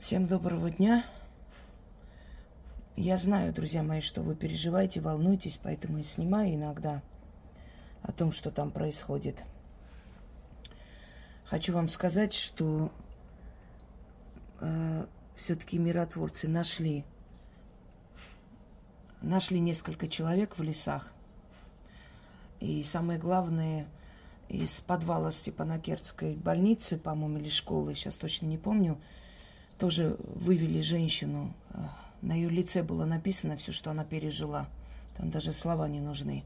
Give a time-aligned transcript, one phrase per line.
[0.00, 1.04] Всем доброго дня.
[2.96, 7.02] Я знаю, друзья мои, что вы переживаете, волнуетесь, поэтому я снимаю иногда
[8.00, 9.44] о том, что там происходит.
[11.44, 12.90] Хочу вам сказать, что
[14.62, 17.04] э, все-таки миротворцы нашли
[19.20, 21.12] нашли несколько человек в лесах.
[22.58, 23.86] И самое главное,
[24.48, 28.98] из подвала Степанакертской больницы, по-моему, или школы, сейчас точно не помню,
[29.80, 31.54] тоже вывели женщину.
[32.20, 34.68] На ее лице было написано все, что она пережила.
[35.16, 36.44] Там даже слова не нужны.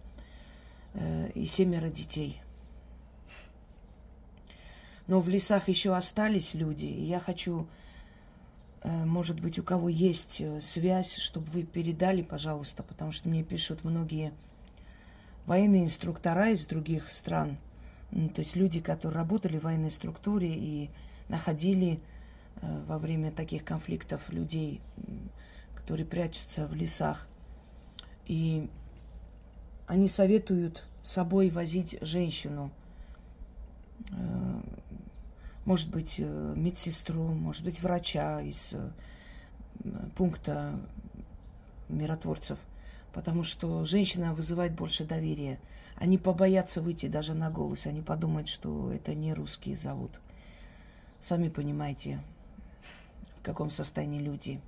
[0.95, 2.41] Э, и семеро детей.
[5.08, 6.86] Но в лесах еще остались люди.
[6.86, 7.66] И я хочу,
[8.82, 13.42] э, может быть, у кого есть э, связь, чтобы вы передали, пожалуйста, потому что мне
[13.42, 14.32] пишут многие
[15.44, 17.58] военные инструктора из других стран.
[18.12, 20.91] То есть люди, которые работали в военной структуре и
[21.28, 22.13] находили Э,
[22.86, 24.80] во время таких конфликтов людей,
[25.75, 27.27] которые прячутся в лесах.
[28.27, 28.69] И
[29.86, 32.70] они советуют с собой возить женщину.
[34.11, 34.61] Э,
[35.64, 38.75] может быть, э, медсестру, может быть, врача из
[40.16, 40.81] пункта
[41.88, 42.58] миротворцев.
[43.12, 45.60] Потому что женщина вызывает больше доверия.
[45.97, 47.86] Они побоятся выйти даже на голос.
[47.86, 50.20] Они подумают, что это не русские зовут.
[51.20, 52.20] Сами понимаете,
[53.45, 54.61] каком состоянии люди.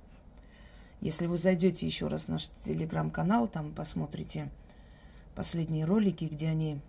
[1.01, 4.49] Если вы зайдете еще раз в наш телеграм-канал, там посмотрите
[5.35, 6.79] последние ролики, где они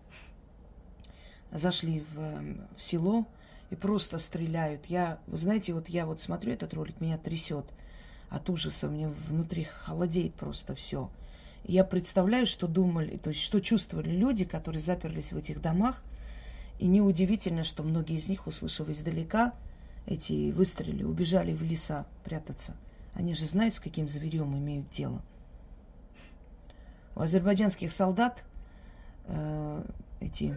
[1.52, 3.26] зашли в, в село
[3.70, 4.86] и просто стреляют.
[4.86, 7.66] Я, вы знаете, вот я вот смотрю этот ролик, меня трясет
[8.30, 11.10] от ужаса, мне внутри холодеет просто все.
[11.64, 16.02] Я представляю, что думали, то есть что чувствовали люди, которые заперлись в этих домах.
[16.78, 19.52] И неудивительно, что многие из них, услышав издалека,
[20.08, 22.74] эти выстрелы, убежали в леса прятаться.
[23.14, 25.22] Они же знают, с каким зверем имеют дело.
[27.14, 28.44] У азербайджанских солдат
[29.26, 29.84] э,
[30.20, 30.56] эти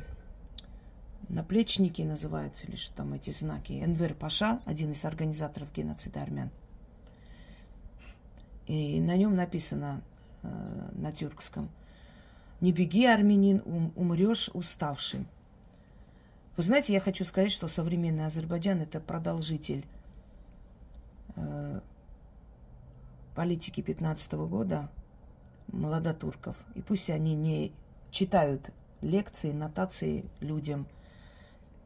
[1.28, 3.74] наплечники называются, или что там эти знаки.
[3.74, 6.50] Энвер Паша, один из организаторов геноцида армян.
[8.68, 10.02] И на нем написано
[10.44, 11.70] э, на тюркском
[12.62, 15.28] «Не беги, армянин, ум, умрешь уставшим».
[16.58, 19.86] Вы знаете, я хочу сказать, что современный Азербайджан это продолжитель
[21.36, 21.80] э,
[23.36, 24.90] политики 15 года
[25.68, 26.58] молодотурков.
[26.76, 27.72] И пусть они не
[28.12, 30.88] читают лекции, нотации людям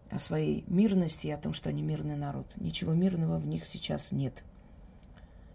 [0.09, 2.47] о своей мирности и о том, что они мирный народ.
[2.55, 4.43] Ничего мирного в них сейчас нет.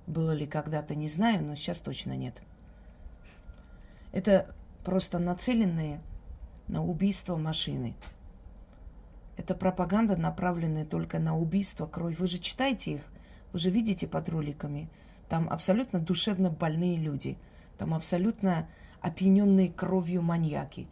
[0.07, 2.41] Было ли когда-то, не знаю, но сейчас точно нет.
[4.13, 4.55] Это
[4.85, 6.01] просто нацеленные
[6.69, 7.95] на убийство машины.
[9.41, 12.19] Это пропаганда, направленная только на убийство, кровь.
[12.19, 13.01] Вы же читаете их,
[13.55, 14.91] вы же видите под роликами.
[15.31, 17.39] Там абсолютно душевно больные люди.
[17.79, 18.69] Там абсолютно
[19.01, 20.89] опьяненные кровью маньяки.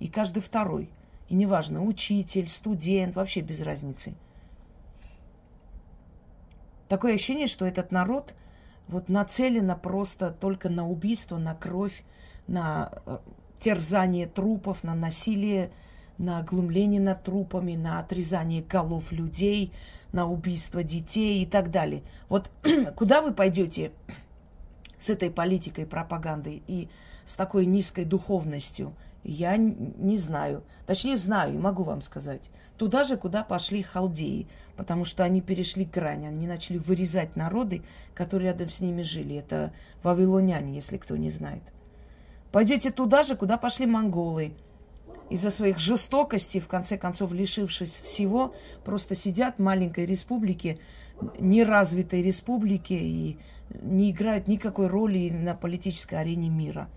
[0.00, 0.90] И каждый второй.
[1.28, 4.14] И неважно, учитель, студент, вообще без разницы.
[6.88, 8.34] Такое ощущение, что этот народ
[8.88, 12.02] вот нацелено просто только на убийство, на кровь,
[12.48, 13.18] на э,
[13.60, 15.70] терзание трупов, на насилие
[16.18, 19.72] на оглумление над трупами, на отрезание голов людей,
[20.12, 22.02] на убийство детей и так далее.
[22.28, 22.50] Вот
[22.96, 23.92] куда вы пойдете
[24.98, 26.88] с этой политикой, пропагандой и
[27.24, 30.64] с такой низкой духовностью, я не знаю.
[30.86, 32.50] Точнее, знаю и могу вам сказать.
[32.76, 37.82] Туда же, куда пошли халдеи, потому что они перешли грань, они начали вырезать народы,
[38.14, 39.36] которые рядом с ними жили.
[39.36, 41.62] Это вавилоняне, если кто не знает.
[42.50, 44.54] Пойдете туда же, куда пошли монголы,
[45.32, 48.54] из-за своих жестокостей, в конце концов, лишившись всего,
[48.84, 50.78] просто сидят в маленькой республике,
[51.38, 53.38] неразвитой республике и
[53.80, 56.88] не играют никакой роли на политической арене мира.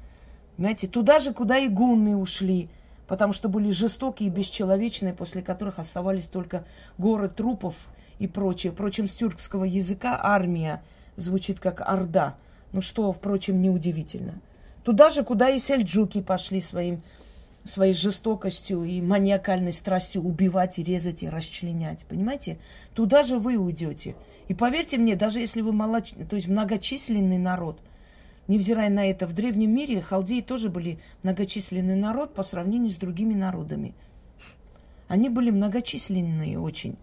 [0.57, 2.69] Понимаете, туда же, куда и гунны ушли,
[3.07, 6.65] потому что были жестокие и бесчеловечные, после которых оставались только
[6.97, 7.75] горы трупов
[8.19, 8.73] и прочее.
[8.73, 10.83] Впрочем, с тюркского языка армия
[11.15, 12.35] звучит как орда,
[12.73, 14.41] ну что, впрочем, неудивительно.
[14.83, 17.01] Туда же, куда и сельджуки пошли своим
[17.65, 22.05] своей жестокостью и маниакальной страстью убивать и резать и расчленять.
[22.05, 22.59] Понимаете?
[22.93, 24.15] Туда же вы уйдете.
[24.47, 26.11] И поверьте мне, даже если вы молоч...
[26.29, 27.79] то есть многочисленный народ,
[28.47, 33.33] невзирая на это, в древнем мире халдеи тоже были многочисленный народ по сравнению с другими
[33.33, 33.95] народами.
[35.07, 36.97] Они были многочисленные очень,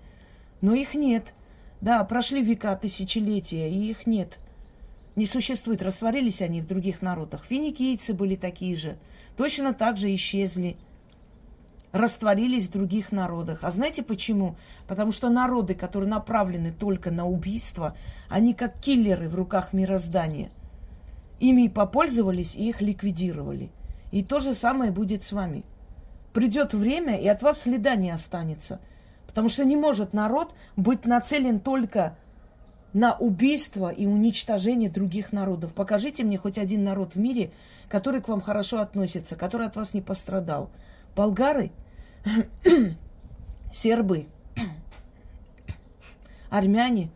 [0.61, 1.35] но их нет.
[1.81, 4.39] Да, прошли века, тысячелетия, и их нет.
[5.17, 7.45] Не существует, растворились они в других народах.
[7.45, 8.97] Финикийцы были такие же–
[9.37, 10.77] точно так же исчезли.
[11.93, 13.59] растворились в других народах.
[13.63, 14.57] А знаете почему?
[14.87, 17.95] Потому что народы, которые направлены только на убийство,
[18.31, 20.51] они как киллеры в руках мироздания.
[21.39, 23.71] Ими попользовались и их ликвидировали.
[24.11, 25.65] И то же самое будет с вами.
[26.33, 28.81] Придет время, и от вас следа не останется.
[29.27, 32.17] Потому что не может народ быть нацелен только
[32.93, 35.73] на убийство и уничтожение других народов.
[35.73, 37.53] Покажите мне хоть один народ в мире,
[37.89, 40.71] который к вам хорошо относится, который от вас не пострадал.
[41.17, 41.73] Болгары,
[43.73, 44.27] сербы,
[46.51, 47.11] армяне,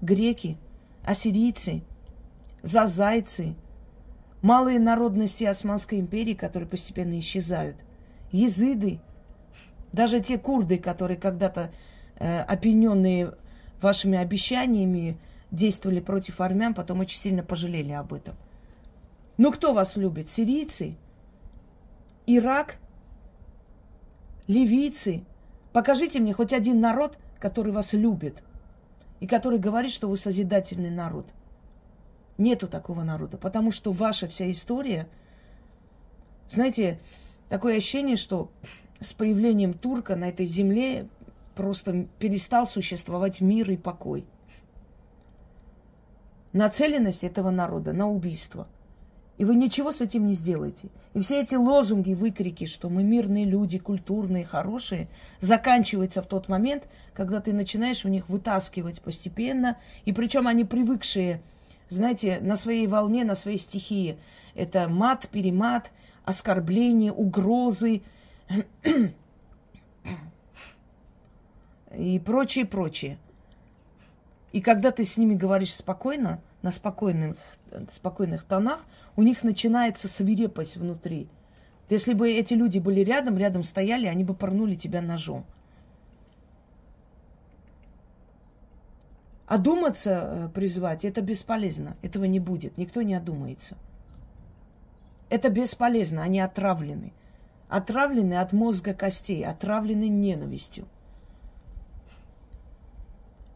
[0.00, 0.58] греки,
[1.04, 1.82] ассирийцы,
[2.62, 3.54] зазайцы,
[4.42, 7.76] малые народности Османской империи, которые постепенно исчезают,
[8.30, 9.00] езыды,
[9.92, 11.70] даже те курды, которые когда-то
[12.16, 13.34] э, опьяненные
[13.82, 15.18] вашими обещаниями
[15.50, 18.34] действовали против армян, потом очень сильно пожалели об этом.
[19.36, 20.28] Ну кто вас любит?
[20.28, 20.96] Сирийцы?
[22.26, 22.76] Ирак?
[24.46, 25.24] Ливийцы?
[25.72, 28.42] Покажите мне хоть один народ, который вас любит
[29.20, 31.26] и который говорит, что вы созидательный народ.
[32.38, 35.08] Нету такого народа, потому что ваша вся история,
[36.48, 36.98] знаете,
[37.48, 38.50] такое ощущение, что
[39.00, 41.08] с появлением турка на этой земле
[41.54, 44.24] просто перестал существовать мир и покой.
[46.52, 48.68] Нацеленность этого народа на убийство.
[49.38, 50.88] И вы ничего с этим не сделаете.
[51.14, 55.08] И все эти лозунги, выкрики, что мы мирные люди, культурные, хорошие,
[55.40, 59.78] заканчиваются в тот момент, когда ты начинаешь у них вытаскивать постепенно.
[60.04, 61.40] И причем они привыкшие,
[61.88, 64.18] знаете, на своей волне, на своей стихии.
[64.54, 65.90] Это мат, перемат,
[66.24, 68.02] оскорбления, угрозы,
[71.96, 73.18] и прочее, прочее.
[74.52, 77.36] И когда ты с ними говоришь спокойно, на спокойных,
[77.90, 78.84] спокойных тонах,
[79.16, 81.28] у них начинается свирепость внутри.
[81.88, 85.44] Если бы эти люди были рядом, рядом стояли, они бы порнули тебя ножом.
[89.46, 91.96] Одуматься э, призвать это бесполезно.
[92.00, 92.78] Этого не будет.
[92.78, 93.76] Никто не одумается.
[95.28, 96.22] Это бесполезно.
[96.22, 97.12] Они отравлены.
[97.68, 100.86] Отравлены от мозга костей, отравлены ненавистью.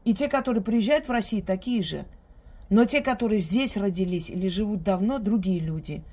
[0.07, 2.07] И те, которые приезжают в Россию, такие же.
[2.71, 6.05] Но те, которые здесь родились или живут давно, другие люди.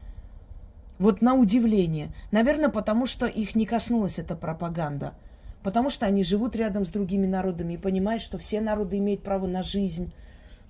[0.98, 2.12] Вот на удивление.
[2.32, 5.14] Наверное, потому что их не коснулась эта пропаганда.
[5.62, 9.46] Потому что они живут рядом с другими народами и понимают, что все народы имеют право
[9.46, 10.12] на жизнь,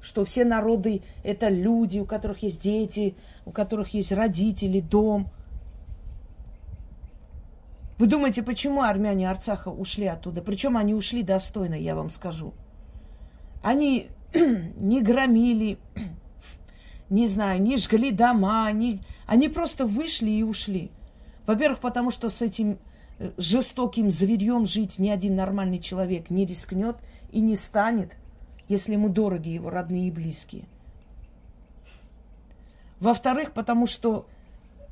[0.02, 3.16] что все народы– это люди, у которых есть дети,
[3.46, 5.30] у которых есть родители, дом.
[7.98, 10.42] Вы думаете, почему армяне Арцаха ушли оттуда?
[10.42, 12.54] Причем они ушли достойно, я вам скажу.
[13.64, 15.80] Они не громили,
[17.10, 19.00] не знаю, не жгли дома, не...
[19.26, 20.92] они просто вышли и ушли.
[21.48, 22.78] Во-первых, потому что с этим
[23.18, 26.98] э, жестоким зверьем жить ни один нормальный человек не рискнет
[27.32, 28.16] и не станет,
[28.68, 30.66] если ему дороги его родные и близкие.
[33.00, 34.28] Во-вторых, потому что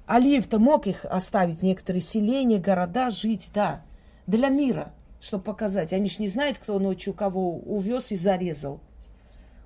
[0.07, 3.83] Алиев-то мог их оставить, некоторые селения, города, жить, да,
[4.27, 5.93] для мира– чтобы показать.
[5.93, 8.81] Они ж не знают, кто ночью кого увез и зарезал.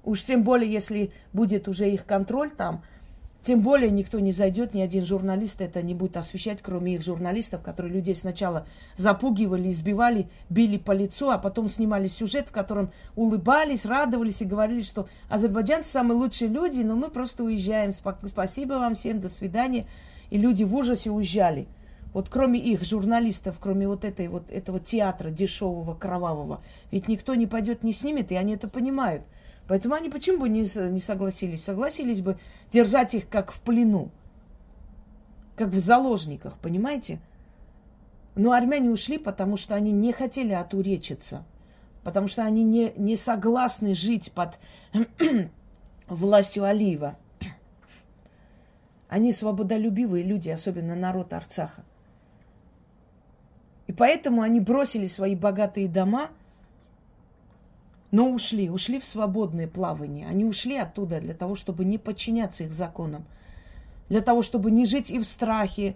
[0.03, 2.83] Уж тем более, если будет уже их контроль там,
[3.41, 7.61] тем более никто не зайдет, ни один журналист это не будет освещать, кроме их журналистов,
[7.61, 8.65] которые людей сначала
[8.95, 14.81] запугивали, избивали, били по лицу, а потом снимали сюжет, в котором улыбались, радовались и говорили,
[14.81, 17.93] что азербайджанцы самые лучшие люди, но мы просто уезжаем.
[17.93, 19.85] Спасибо вам всем, до свидания.
[20.31, 21.67] И люди в ужасе уезжали.
[22.15, 27.45] Вот кроме их, журналистов, кроме вот, этой, вот этого театра дешевого, кровавого, ведь никто не
[27.45, 29.23] пойдет, не снимет, и они это понимают.
[29.67, 31.65] Поэтому они почему бы не, не согласились?
[31.65, 32.37] Согласились бы
[32.71, 34.11] держать их как в плену,
[35.57, 37.19] как в заложниках, понимаете?
[38.35, 41.43] Но армяне ушли, потому что они не хотели отуречиться,
[42.05, 44.57] потому что они не, не согласны жить под
[46.07, 47.17] властью Алиева.
[49.09, 51.83] Они свободолюбивые люди, особенно народ Арцаха.
[53.87, 56.29] И поэтому они бросили свои богатые дома,
[58.11, 60.27] но ушли, ушли в свободное плавание.
[60.27, 63.25] Они ушли оттуда для того, чтобы не подчиняться их законам,
[64.09, 65.95] для того, чтобы не жить и в страхе,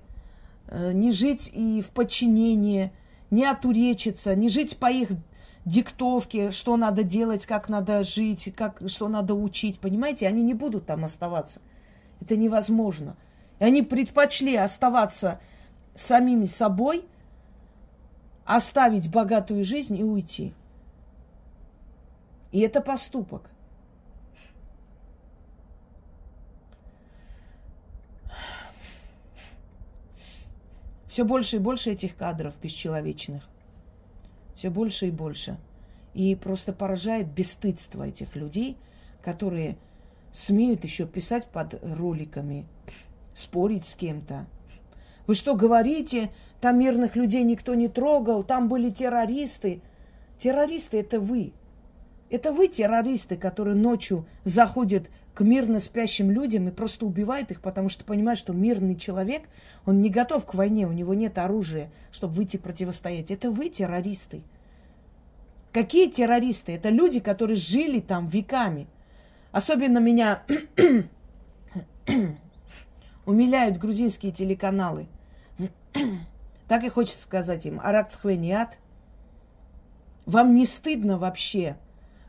[0.68, 2.92] э, не жить и в подчинении,
[3.32, 5.10] не отуречиться, не жить по их
[5.66, 9.80] диктовке, что надо делать, как надо жить, как, что надо учить.
[9.80, 11.62] Понимаете, они не будут там оставаться.
[12.22, 13.16] Это невозможно.
[13.60, 15.40] И они предпочли оставаться
[15.96, 17.06] самими собой–
[18.50, 20.56] оставить богатую жизнь и уйти.
[22.52, 23.48] И это поступок.
[31.06, 33.48] Все больше и больше этих кадров бесчеловечных.
[34.56, 35.60] Все больше и больше.
[36.16, 38.78] И просто поражает бесстыдство этих людей,
[39.22, 39.78] которые
[40.34, 42.66] смеют еще писать под роликами,
[43.36, 44.48] спорить с кем-то.
[45.30, 46.32] Вы что говорите?
[46.60, 49.84] Там мирных людей никто не трогал, там были террористы.
[50.40, 51.54] Террористы это вы.
[52.32, 57.90] Это вы террористы, которые ночью заходят к мирно спящим людям и просто убивают их, потому
[57.90, 59.44] что понимают, что мирный человек,
[59.86, 63.30] он не готов к войне, у него нет оружия, чтобы выйти противостоять.
[63.30, 64.42] Это вы террористы.
[65.72, 66.74] Какие террористы?
[66.74, 68.88] Это люди, которые жили там веками.
[69.52, 70.42] Особенно меня
[73.28, 75.06] умиляют грузинские телеканалы.
[76.68, 78.78] так и хочется сказать им, Аракцхвениат,
[80.26, 81.78] вам не стыдно вообще?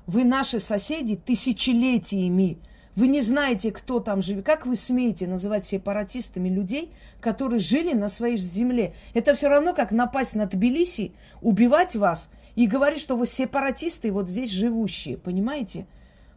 [0.06, 2.58] Вы наши соседи тысячелетиями.
[2.96, 4.44] Вы не знаете, кто там живет.
[4.44, 8.94] Как вы смеете называть сепаратистами людей, которые жили на своей земле?
[9.14, 14.28] Это все равно, как напасть на Тбилиси, убивать вас и говорить, что вы сепаратисты вот
[14.28, 15.16] здесь живущие.
[15.16, 15.86] Понимаете?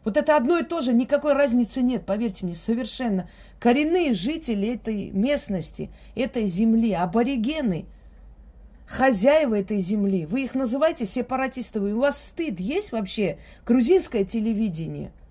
[0.04, 3.30] Вот это одно и то же, никакой разницы нет, поверьте мне, совершенно.
[3.60, 7.86] Коренные жители этой местности, этой земли, аборигены,
[8.86, 13.38] хозяева этой земли, вы их называете сепаратистами, у вас стыд есть вообще?
[13.66, 15.12] Грузинское телевидение–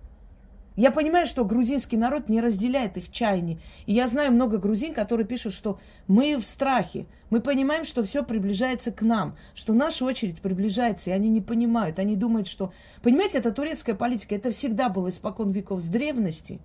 [0.77, 3.61] я понимаю, что грузинский народ не разделяет их чаяний.
[3.87, 7.07] И я знаю много грузин, которые пишут, что мы в страхе.
[7.29, 11.99] Мы понимаем, что все приближается к нам, что наша очередь приближается, и они не понимают.
[11.99, 12.73] Они думают, что...
[13.03, 16.61] Понимаете, это турецкая политика, это всегда было испокон веков с древности.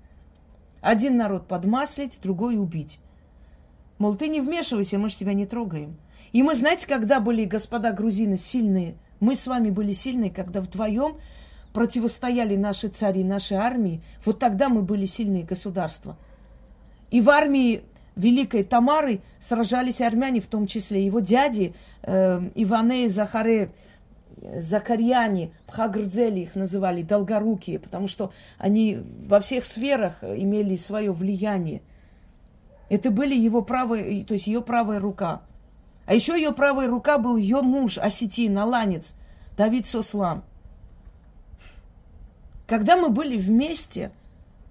[0.81, 2.99] Один народ подмаслить, другой убить.
[3.97, 5.97] Мол, ты не вмешивайся, мы же тебя не трогаем.
[6.31, 11.17] И мы, знаете, когда были, господа грузины, сильные, мы с вами были сильные, когда вдвоем
[11.77, 16.17] противостояли наши цари, наши армии, вот тогда мы были сильные государства.
[17.11, 17.83] И в армии
[18.15, 23.69] Великой Тамары сражались армяне, в том числе его дяди э, Иване Захаре,
[24.41, 31.83] Закарьяне, Пхагрдзели их называли, долгорукие, потому что они во всех сферах имели свое влияние.
[32.89, 35.43] Это были его правые, то есть ее правая рука.
[36.07, 39.13] А еще ее правая рука был ее муж, осетин, аланец,
[39.55, 40.41] Давид Сослан–
[42.67, 44.11] когда мы были вместе,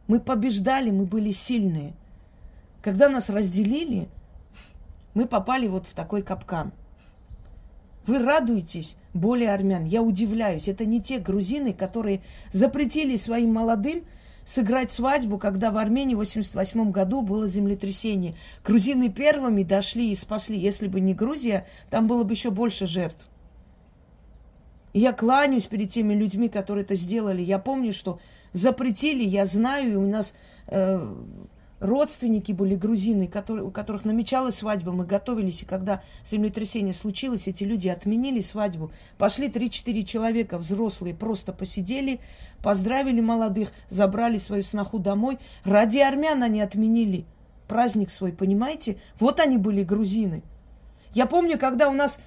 [0.07, 1.95] мы побеждали, мы были сильные.
[2.83, 4.09] Когда нас разделили,
[5.15, 6.73] мы попали вот в такой капкан.
[8.07, 9.85] Вы радуетесь более армян.
[9.85, 10.69] Я удивляюсь.
[10.69, 12.21] Это не те грузины, которые
[12.53, 14.05] запретили своим молодым
[14.45, 18.35] сыграть свадьбу, когда в Армении в 88 году было землетрясение.
[18.65, 20.57] Грузины первыми дошли и спасли.
[20.57, 23.26] Если бы не Грузия, там было бы еще больше жертв.
[24.97, 27.43] Я кланяюсь перед теми людьми, которые это сделали.
[27.43, 28.19] Я помню, что
[28.53, 30.33] запретили, я знаю, и у нас
[30.69, 31.15] э,
[31.81, 37.62] родственники были грузины, которые, у которых намечалась свадьба, мы готовились, и когда землетрясение случилось, эти
[37.62, 38.91] люди отменили свадьбу.
[39.19, 42.21] Пошли 3-4 человека, взрослые, просто посидели,
[42.62, 45.38] поздравили молодых, забрали свою сноху домой.
[45.65, 47.26] Ради армян они отменили
[47.69, 48.97] праздник свой, понимаете?
[49.21, 50.43] Вот они были грузины.
[51.12, 52.19] Я помню, когда у нас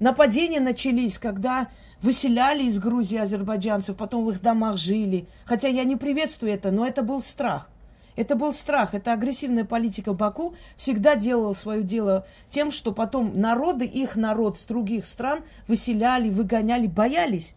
[0.00, 1.68] нападения начались, когда
[2.02, 5.26] выселяли из Грузии азербайджанцев, потом в их домах жили.
[5.44, 7.70] Хотя я не приветствую это, но это был страх.
[8.16, 13.86] Это был страх, это агрессивная политика Баку всегда делала свое дело тем, что потом народы,
[13.86, 17.54] их народ с других стран выселяли, выгоняли, боялись.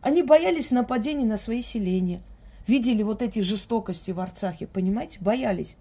[0.00, 2.20] Они боялись нападений на свои селения.
[2.66, 5.18] Видели вот эти жестокости в Арцахе, понимаете?
[5.20, 5.76] Боялись.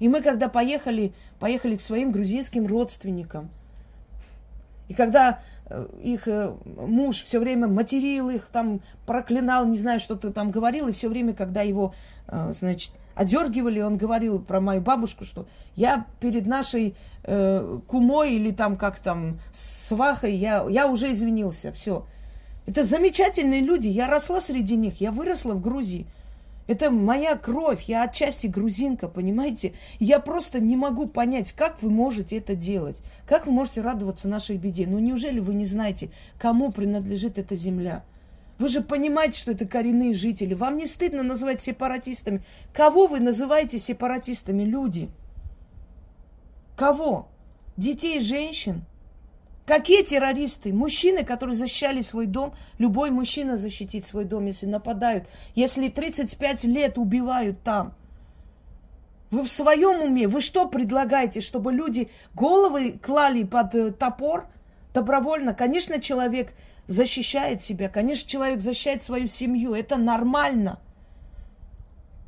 [0.00, 3.48] И мы, когда поехали, поехали к своим грузинским родственникам–
[4.92, 10.30] и когда э, их э, муж все время материл их, там проклинал, не знаю, что-то
[10.30, 11.94] там говорил, и все время, когда его,
[12.28, 15.46] э, значит, одергивали, он говорил про мою бабушку, что
[15.76, 16.94] я перед нашей
[17.24, 22.04] э, кумой или там как там свахой, я, я уже извинился, все.
[22.66, 26.06] Это замечательные люди, я росла среди них, я выросла в Грузии.
[26.66, 29.72] Это моя кровь, я отчасти грузинка, понимаете?
[29.98, 34.56] Я просто не могу понять, как вы можете это делать, как вы можете радоваться нашей
[34.56, 34.86] беде.
[34.86, 38.04] Ну неужели вы не знаете, кому принадлежит эта земля?
[38.58, 40.54] Вы же понимаете, что это коренные жители.
[40.54, 42.42] Вам не стыдно называть сепаратистами?
[42.72, 45.10] Кого вы называете сепаратистами, люди?
[46.76, 47.28] Кого?
[47.76, 48.84] Детей, женщин?
[49.72, 50.70] Какие террористы?
[50.70, 52.52] Мужчины, которые защищали свой дом.
[52.76, 55.26] Любой мужчина защитит свой дом, если нападают.
[55.54, 57.94] Если 35 лет убивают там.
[59.30, 60.28] Вы в своем уме?
[60.28, 64.46] Вы что предлагаете, чтобы люди головы клали под э, топор
[64.92, 65.54] добровольно?
[65.54, 66.52] Конечно, человек
[66.86, 67.88] защищает себя.
[67.88, 69.72] Конечно, человек защищает свою семью.
[69.72, 70.80] Это нормально.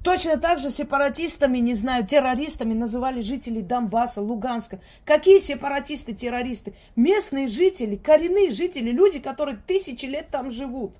[0.05, 4.79] Точно так же сепаратистами, не знаю, террористами называли жителей Донбасса, Луганска.
[5.07, 6.75] Какие сепаратисты, террористы?
[6.95, 10.93] Местные жители, коренные жители, люди, которые тысячи лет там живут.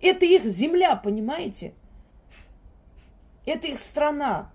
[0.00, 1.74] Это их земля, понимаете?
[3.46, 4.52] Это их страна.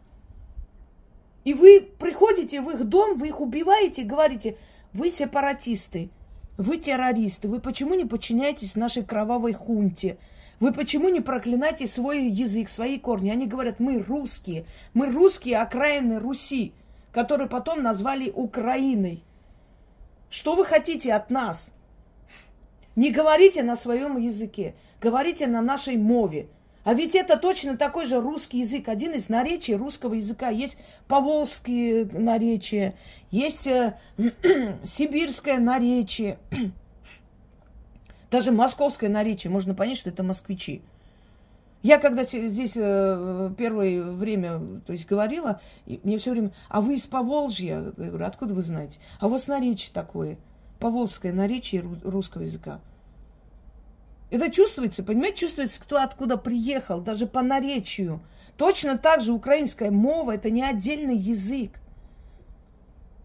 [1.44, 4.56] И вы приходите в их дом, вы их убиваете, говорите,
[4.94, 6.12] вы сепаратисты,
[6.58, 10.18] вы террористы, вы почему не подчиняетесь нашей кровавой хунте?
[10.60, 13.30] Вы почему не проклинаете свой язык, свои корни?
[13.30, 14.66] Они говорят, мы русские.
[14.94, 16.74] Мы русские окраины Руси,
[17.12, 19.24] которые потом назвали Украиной.
[20.30, 21.72] Что вы хотите от нас?
[22.96, 26.50] Не говорите на своем языке, говорите на нашей мове.
[26.84, 30.50] А ведь это точно такой же русский язык, один из наречий русского языка.
[30.50, 32.96] Есть поволжские наречия,
[33.32, 33.98] есть э,
[34.86, 36.39] сибирское наречие.
[38.31, 40.81] Даже московское наречие, можно понять, что это москвичи.
[41.81, 47.07] Я когда здесь э, первое время, то есть говорила, мне все время, а вы из
[47.07, 47.93] Поволжья?
[47.98, 49.00] Я говорю, откуда вы знаете?
[49.19, 50.38] А у вас наречие такое,
[50.79, 52.81] поволжское наречие русского языка.
[54.29, 58.19] Это чувствуется, понимаете, чувствуется, кто откуда приехал, даже по наречию.
[58.57, 61.71] Точно так же украинская мова– это не отдельный язык.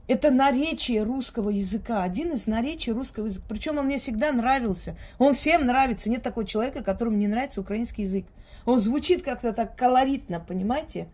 [0.06, 3.46] Это наречие русского языка, один из наречий русского языка.
[3.48, 4.96] Причем он мне всегда нравился.
[5.18, 6.10] Он всем нравится.
[6.10, 8.26] Нет такого человека, которому не нравится украинский язык.
[8.66, 11.08] Он звучит как-то так колоритно, понимаете?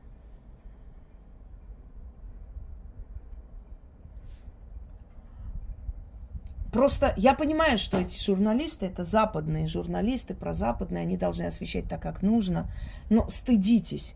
[6.72, 12.22] Просто я понимаю, что эти журналисты, это западные журналисты, прозападные, они должны освещать так, как
[12.22, 12.68] нужно.
[13.08, 14.14] Но стыдитесь.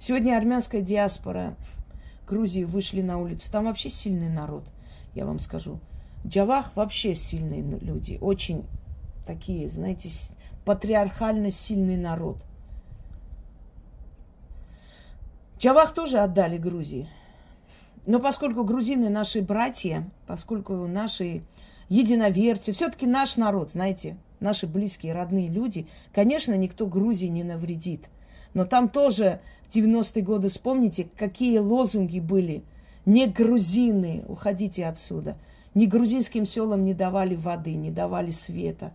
[0.00, 1.56] Сегодня армянская диаспора
[2.32, 3.52] Грузии вышли на улицу.
[3.52, 4.64] Там вообще сильный народ,
[5.14, 5.80] я вам скажу.
[6.26, 8.16] Джавах вообще сильные люди.
[8.22, 8.64] Очень
[9.26, 10.08] такие, знаете,
[10.64, 12.38] патриархально сильный народ.
[15.58, 17.06] Джавах тоже отдали Грузии.
[18.06, 21.42] Но поскольку грузины наши братья, поскольку наши
[21.90, 28.08] единоверцы, все-таки наш народ, знаете, наши близкие, родные люди, конечно, никто Грузии не навредит–
[28.54, 32.64] но там тоже в 90-е годы, вспомните, какие лозунги были.
[33.06, 35.36] Не грузины, уходите отсюда.
[35.74, 38.92] Ни грузинским селам не давали воды, не давали света.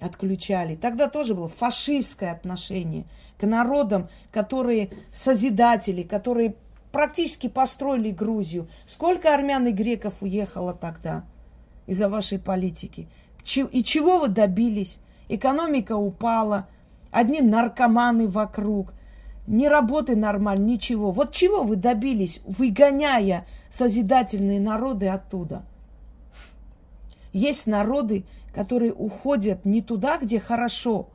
[0.00, 0.76] Отключали.
[0.76, 3.06] Тогда тоже было фашистское отношение
[3.38, 6.56] к народам, которые созидатели, которые
[6.92, 8.68] практически построили Грузию.
[8.84, 11.24] Сколько армян и греков уехало тогда
[11.86, 13.08] из-за вашей политики?
[13.72, 15.00] И чего вы добились?
[15.28, 16.68] Экономика упала,
[17.14, 18.92] одни наркоманы вокруг,
[19.46, 21.12] не работы нормально, ничего.
[21.12, 25.64] Вот чего вы добились, выгоняя созидательные народы оттуда?
[27.32, 31.08] Есть народы, которые уходят не туда, где хорошо,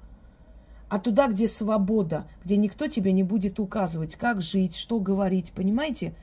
[0.88, 6.14] а туда, где свобода, где никто тебе не будет указывать, как жить, что говорить, понимаете?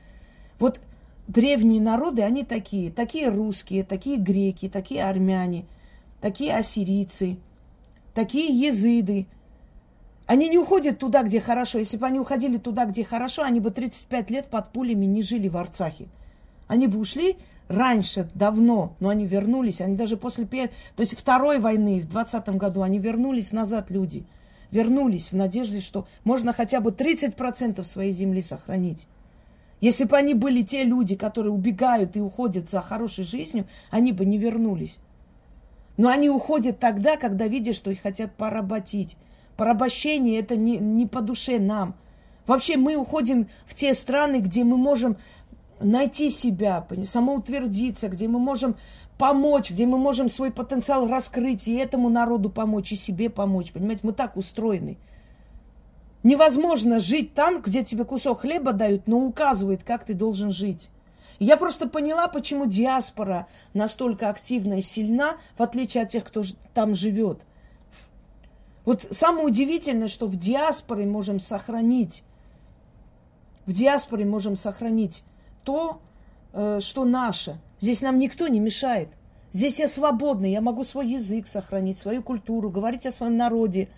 [0.59, 0.81] Вот
[1.27, 5.65] древние народы, они такие, такие русские, такие греки, такие армяне,
[6.19, 7.37] такие ассирийцы,
[8.15, 9.27] такие езыды,
[10.27, 11.79] они не уходят туда, где хорошо.
[11.79, 15.47] Если бы они уходили туда, где хорошо, они бы 35 лет под пулями не жили
[15.47, 16.09] в Арцахе.
[16.67, 17.37] Они бы ушли
[17.69, 19.79] раньше, давно, но они вернулись.
[19.79, 24.25] Они даже после первой, то есть второй войны в 20 году, они вернулись назад, люди.
[24.69, 29.07] Вернулись в надежде, что можно хотя бы 30% своей земли сохранить.
[29.79, 34.25] Если бы они были те люди, которые убегают и уходят за хорошей жизнью, они бы
[34.25, 34.97] не вернулись.
[35.95, 39.15] Но они уходят тогда, когда видят, что их хотят поработить
[39.57, 41.95] порабощение это не, не по душе нам.
[42.45, 45.17] Вообще мы уходим в те страны, где мы можем
[45.79, 48.77] найти себя, самоутвердиться, где мы можем
[49.17, 53.71] помочь, где мы можем свой потенциал раскрыть и этому народу помочь, и себе помочь.
[53.73, 54.97] Понимаете, мы так устроены.
[56.23, 60.89] Невозможно жить там, где тебе кусок хлеба дают, но указывают, как ты должен жить.
[61.39, 66.43] я просто поняла, почему диаспора настолько активна и сильна, в отличие от тех, кто
[66.73, 67.41] там живет.
[68.87, 72.23] Вот самое удивительное, что в диаспоре можем сохранить,
[73.65, 75.25] в диаспоре можем сохранить
[75.65, 75.99] то,
[76.53, 77.59] э, что наше.
[77.81, 79.09] Здесь нам никто не мешает.
[79.51, 83.89] Здесь я свободна, я могу свой язык сохранить, свою культуру, говорить о своем народе.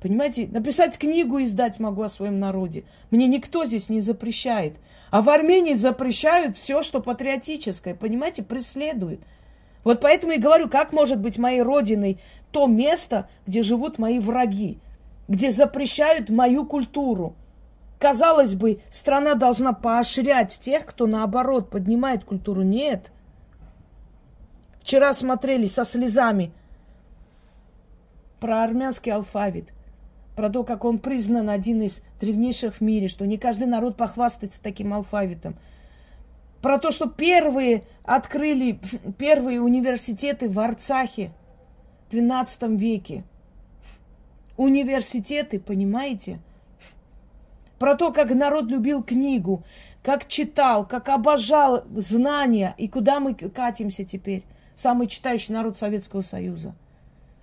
[0.00, 2.84] Понимаете, написать книгу издать могу о своем народе.
[3.10, 4.76] Мне никто здесь не запрещает.
[5.10, 9.20] А в Армении запрещают все, что патриотическое, понимаете, преследуют.
[9.84, 12.20] Вот поэтому и говорю, как может быть моей родиной
[12.52, 14.78] то место, где живут мои враги,
[15.26, 17.34] где запрещают мою культуру.
[17.98, 22.62] Казалось бы, страна должна поощрять тех, кто наоборот поднимает культуру.
[22.62, 23.10] Нет.
[24.80, 26.52] Вчера смотрели со слезами
[28.40, 29.68] про армянский алфавит.
[30.34, 34.62] про то, как он признан один из древнейших в мире, что не каждый народ похвастается
[34.62, 35.56] таким алфавитом.
[36.62, 38.78] Про то, что первые открыли
[39.18, 41.32] первые университеты в Арцахе
[42.08, 43.24] в XII веке.
[44.56, 46.38] Университеты, понимаете?
[47.80, 49.64] Про то, как народ любил книгу,
[50.04, 54.44] как читал, как обожал знания и куда мы катимся теперь.
[54.76, 56.74] Самый читающий народ Советского Союза.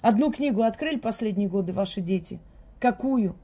[0.02, 2.40] Одну книгу открыли последние годы ваши дети.
[2.80, 3.36] Какую?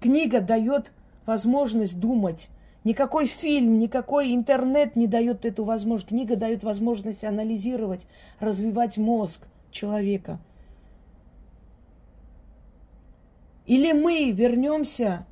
[0.00, 0.92] Книга дает
[1.24, 2.50] возможность думать.
[2.84, 6.08] Никакой фильм, никакой интернет не дает эту возможность.
[6.08, 8.06] Книга дает возможность анализировать,
[8.38, 10.38] развивать мозг человека.
[13.66, 15.26] Или мы вернемся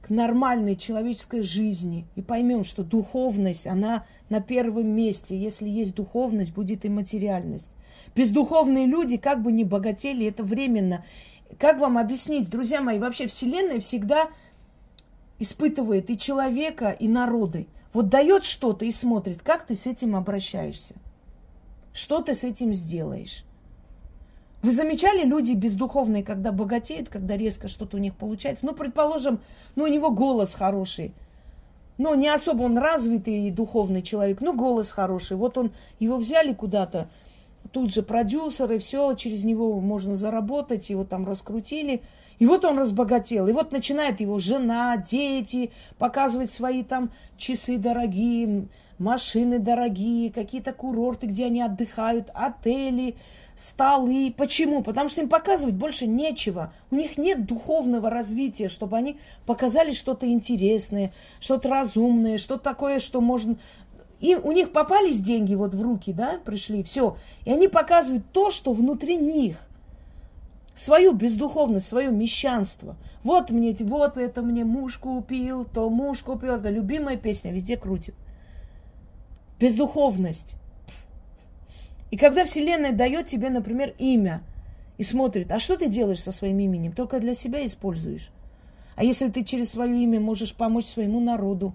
[0.00, 5.36] к нормальной человеческой жизни и поймем, что духовность, она на первом месте.
[5.36, 7.72] Если есть духовность, будет и материальность.
[8.14, 11.04] Бездуховные люди, как бы ни богатели, это временно.
[11.58, 14.28] Как вам объяснить, друзья мои, вообще Вселенная всегда
[15.38, 17.66] испытывает и человека, и народы.
[17.92, 20.94] Вот дает что-то и смотрит, как ты с этим обращаешься.
[21.92, 23.44] Что ты с этим сделаешь.
[24.62, 28.64] Вы замечали, люди бездуховные, когда богатеют, когда резко что-то у них получается?
[28.64, 29.40] Ну, предположим,
[29.76, 31.12] ну, у него голос хороший.
[31.98, 35.36] Ну, не особо он развитый и духовный человек, но голос хороший.
[35.36, 37.08] Вот он, его взяли куда-то,
[37.70, 42.02] тут же продюсеры, все, через него можно заработать, его там раскрутили.
[42.38, 43.46] И вот он разбогател.
[43.48, 48.68] И вот начинает его жена, дети показывать свои там часы дорогие,
[48.98, 53.16] машины дорогие, какие-то курорты, где они отдыхают, отели,
[53.56, 54.34] столы.
[54.36, 54.82] Почему?
[54.82, 56.72] Потому что им показывать больше нечего.
[56.90, 63.20] У них нет духовного развития, чтобы они показали что-то интересное, что-то разумное, что-то такое, что
[63.20, 63.56] можно...
[64.20, 67.16] И у них попались деньги вот в руки, да, пришли, все.
[67.44, 69.58] И они показывают то, что внутри них.
[70.74, 72.96] Свою бездуховность, свое мещанство.
[73.22, 76.54] Вот мне, вот это мне муж купил, то муж купил.
[76.54, 78.14] Это любимая песня, везде крутит.
[79.60, 80.56] Бездуховность.
[82.10, 84.42] И когда Вселенная дает тебе, например, имя
[84.98, 86.92] и смотрит, а что ты делаешь со своим именем?
[86.92, 88.30] Только для себя используешь.
[88.96, 91.74] А если ты через свое имя можешь помочь своему народу?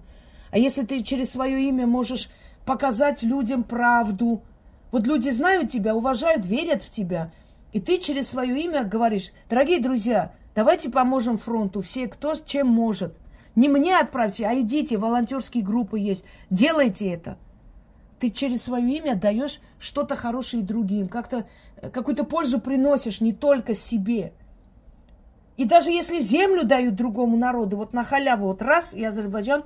[0.50, 2.30] А если ты через свое имя можешь
[2.64, 4.42] показать людям правду?
[4.92, 7.32] Вот люди знают тебя, уважают, верят в тебя.
[7.72, 13.16] И ты через свое имя говоришь, дорогие друзья, давайте поможем фронту, все, кто чем может.
[13.54, 16.24] Не мне отправьте, а идите, волонтерские группы есть.
[16.50, 17.36] Делайте это
[18.20, 23.74] ты через свое имя даешь что-то хорошее другим, как-то э, какую-то пользу приносишь не только
[23.74, 24.34] себе.
[25.56, 29.64] И даже если землю дают другому народу, вот на халяву, вот раз, и Азербайджан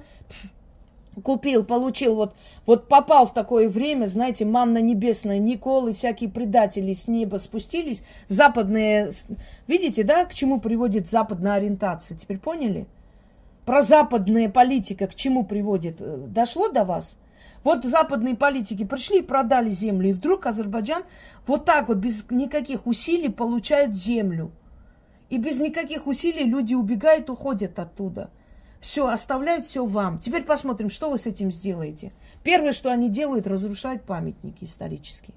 [1.22, 2.34] купил, получил, вот,
[2.66, 8.02] вот попал в такое время, знаете, манна небесная, Никол и всякие предатели с неба спустились,
[8.28, 9.10] западные,
[9.66, 12.86] видите, да, к чему приводит западная ориентация, теперь поняли?
[13.64, 15.96] Про западная политика к чему приводит?
[16.00, 17.16] Э, дошло до вас?
[17.62, 21.02] Вот западные политики пришли и продали землю, и вдруг Азербайджан
[21.46, 24.50] вот так вот, без никаких усилий, получает землю.
[25.30, 28.28] И без никаких усилий люди убегают, уходят оттуда.
[28.80, 30.18] Все, оставляют все вам.
[30.18, 32.12] Теперь посмотрим, что вы с этим сделаете.
[32.42, 35.34] Первое, что они делают, разрушают памятники исторические.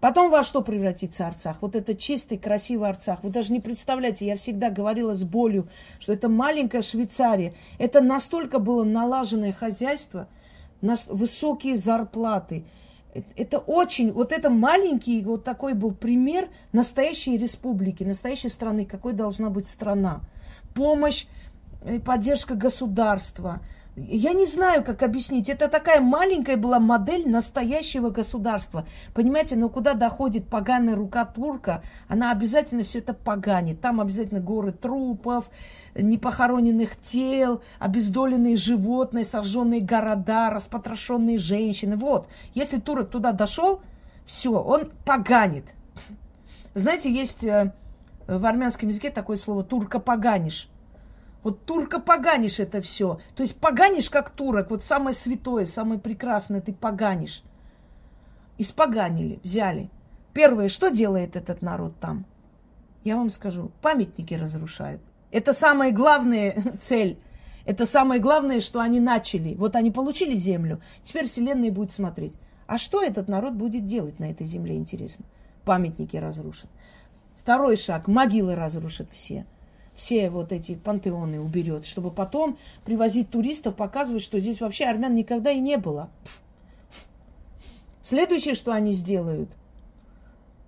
[0.00, 1.62] Потом во что превратится Арцах?
[1.62, 3.22] Вот это чистый, красивый Арцах.
[3.22, 7.54] Вы даже не представляете, я всегда говорила с болью, что это маленькая Швейцария.
[7.78, 10.28] Это настолько было налаженное хозяйство–
[10.80, 12.64] высокие зарплаты.
[13.34, 19.48] Это очень, вот это маленький вот такой был пример настоящей республики, настоящей страны, какой должна
[19.48, 20.20] быть страна.
[20.74, 21.24] Помощь,
[22.04, 23.60] поддержка государства–
[23.96, 25.48] я не знаю, как объяснить.
[25.48, 28.86] Это такая маленькая была модель настоящего государства.
[29.14, 33.80] Понимаете, но куда доходит поганая рука турка, она обязательно все это поганит.
[33.80, 35.50] Там обязательно горы трупов,
[35.94, 41.96] непохороненных тел, обездоленные животные, сожженные города, распотрошенные женщины.
[41.96, 43.80] Вот, если турок туда дошел,
[44.26, 45.64] все, он поганит.
[46.74, 47.72] Знаете, есть э,
[48.26, 50.68] в армянском языке такое слово турка поганишь.
[51.42, 53.20] Вот турка поганишь это все.
[53.34, 54.70] То есть поганишь как турок.
[54.70, 57.42] Вот самое святое, самое прекрасное ты поганишь.
[58.58, 59.90] Испоганили, взяли.
[60.32, 62.26] Первое, что делает этот народ там?
[63.04, 65.00] Я вам скажу, памятники разрушают.
[65.30, 67.18] Это самая главная цель.
[67.64, 69.54] Это самое главное, что они начали.
[69.54, 70.80] Вот они получили землю.
[71.04, 72.34] Теперь Вселенная будет смотреть.
[72.66, 75.24] А что этот народ будет делать на этой земле, интересно?
[75.64, 76.70] Памятники разрушат.
[77.36, 78.08] Второй шаг.
[78.08, 79.46] Могилы разрушат все
[79.96, 85.50] все вот эти пантеоны уберет, чтобы потом привозить туристов, показывать, что здесь вообще армян никогда
[85.50, 86.10] и не было.
[88.02, 89.50] Следующее, что они сделают,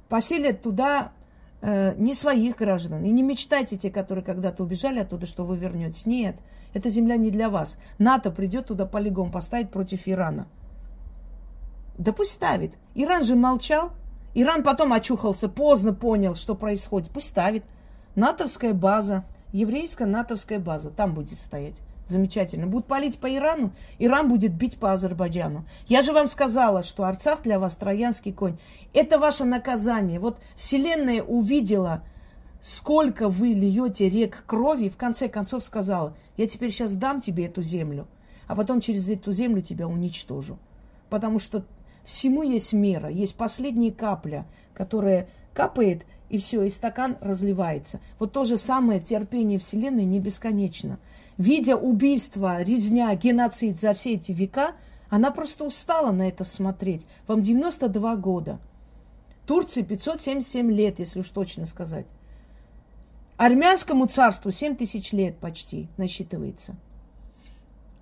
[0.08, 1.12] поселят туда
[1.60, 3.04] э, не своих граждан.
[3.04, 6.06] И не мечтайте те, которые когда-то убежали оттуда, что вы вернетесь.
[6.06, 6.36] Нет,
[6.74, 7.78] эта земля не для вас.
[7.98, 10.48] НАТО придет туда полигон поставить против Ирана.
[11.96, 12.76] Да пусть ставит.
[12.94, 13.90] Иран же молчал.
[14.34, 17.10] Иран потом очухался, поздно понял, что происходит.
[17.10, 17.64] Пусть ставит.
[18.18, 21.76] НАТОвская база, еврейская натовская база, там будет стоять.
[22.08, 22.66] Замечательно.
[22.66, 25.64] Будут палить по Ирану, Иран будет бить по Азербайджану.
[25.86, 28.58] Я же вам сказала, что Арцах для вас троянский конь.
[28.92, 30.18] Это ваше наказание.
[30.18, 32.02] Вот Вселенная увидела,
[32.60, 37.46] сколько вы льете рек крови, и в конце концов сказала, я теперь сейчас дам тебе
[37.46, 38.08] эту землю,
[38.48, 40.58] а потом через эту землю тебя уничтожу.
[41.08, 41.64] Потому что
[42.04, 48.00] всему есть мера, есть последняя капля, которая капает, и все, и стакан разливается.
[48.18, 50.98] Вот то же самое терпение Вселенной не бесконечно
[51.38, 54.72] видя убийство, резня, геноцид за все эти века,
[55.08, 57.06] она просто устала на это смотреть.
[57.26, 58.58] Вам 92 года.
[59.46, 62.04] Турции 577 лет, если уж точно сказать.
[63.38, 66.74] Армянскому царству 7 тысяч лет почти насчитывается.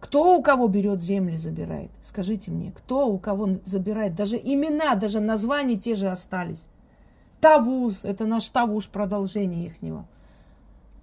[0.00, 1.90] Кто у кого берет земли, забирает?
[2.02, 4.14] Скажите мне, кто у кого забирает?
[4.14, 6.66] Даже имена, даже названия те же остались.
[7.40, 10.06] Тавуз, это наш Тавуш, продолжение ихнего.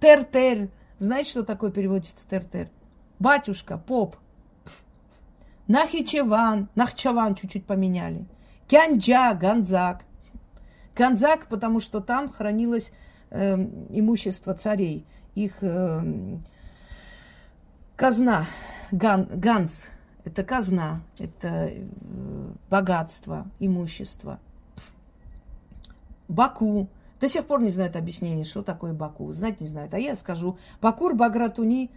[0.00, 0.68] Тер-тер,
[0.98, 2.68] знаете, что такое переводится тер-тер?
[3.18, 4.16] Батюшка, поп.
[5.66, 8.26] Нахичеван, Нахчаван чуть-чуть поменяли.
[8.68, 10.04] Кянджа, Ганзак.
[10.96, 12.92] Ганзак, потому что там хранилось
[13.30, 13.54] э,
[13.90, 15.06] имущество царей.
[15.34, 16.38] Их э,
[17.96, 18.46] казна,
[18.90, 19.90] ган, ганс,
[20.24, 21.86] это казна, это э,
[22.70, 24.38] богатство, имущество.
[26.28, 26.88] Баку,
[27.20, 29.30] до сих пор не знают объяснение, что такое Баку.
[29.32, 29.94] Знать не знают.
[29.94, 31.90] А я скажу, Бакур Багратуни,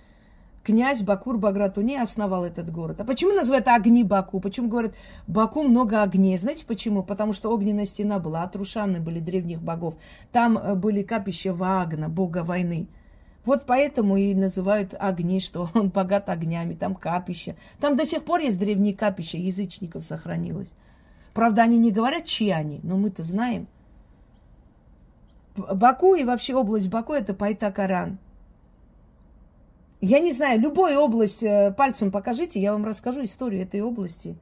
[0.64, 3.02] князь Бакур Багратуни основал этот город.
[3.02, 4.40] А почему называют огни Баку?
[4.40, 4.96] Почему говорят,
[5.28, 6.38] Баку много огней?
[6.38, 7.04] Знаете почему?
[7.04, 9.96] Потому что огненная стена была, Атрушаны были древних богов.
[10.32, 12.88] Там э, были капища Вагна, бога войны.
[13.44, 17.56] Вот поэтому и называют огни, что он богат огнями, там капища.
[17.80, 20.74] Там до сих пор есть древние капища, язычников сохранилось.
[21.34, 23.68] Правда, они не говорят, чьи они, но мы-то знаем–
[25.58, 28.18] Баку и вообще область Баку это Пайтакаран.
[30.00, 34.38] Я не знаю, любую область э, пальцем покажите, я вам расскажу историю этой области.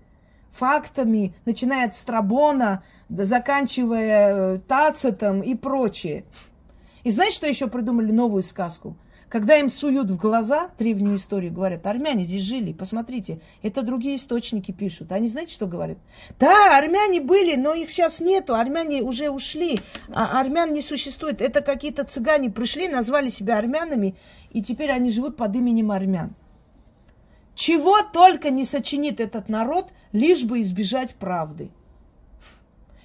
[0.52, 6.26] Фактами, начиная от Страбона, заканчивая э, Тацитом и прочее.
[7.04, 8.98] И знаете, что еще придумали новую сказку?
[9.30, 14.72] Когда им суют в глаза древнюю историю, говорят, армяне здесь жили, посмотрите, это другие источники
[14.72, 15.12] пишут.
[15.12, 15.98] Они знаете, что говорят?
[16.40, 21.42] Да, армяне были, но их сейчас нету, армяне уже ушли, а армян не существует.
[21.42, 24.16] Это какие-то цыгане пришли, назвали себя армянами,
[24.52, 26.36] и теперь они живут под именем армян.
[27.56, 31.72] Чего только не сочинит этот народ, лишь бы избежать правды.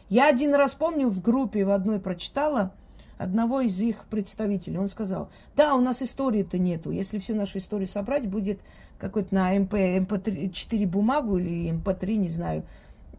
[0.09, 2.74] Я один раз помню, в группе в одной прочитала–
[3.20, 4.78] одного из их представителей.
[4.78, 6.90] Он сказал, да, у нас истории-то нету.
[6.90, 8.61] Если всю нашу историю собрать, будет
[8.98, 12.64] какой-то на МП, МП4 бумагу или МП3, не знаю,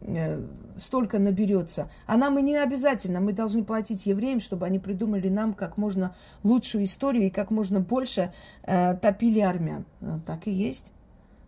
[0.00, 0.44] э,
[0.76, 1.88] столько наберется.
[2.06, 3.20] А нам и не обязательно.
[3.20, 7.78] Мы должны платить евреям, чтобы они придумали нам как можно лучшую историю и как можно
[7.78, 8.32] больше
[8.64, 9.84] э, топили армян.
[10.00, 10.92] Э, так и есть.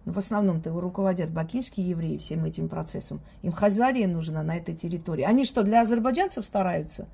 [0.05, 3.21] Но в основном-то руководят бакинские евреи всем этим процессом.
[3.43, 5.23] Им хазария нужна на этой территории.
[5.23, 7.07] Они что, для азербайджанцев стараются?